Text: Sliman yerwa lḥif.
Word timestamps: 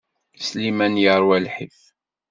Sliman 0.45 0.93
yerwa 1.03 1.37
lḥif. 1.45 1.79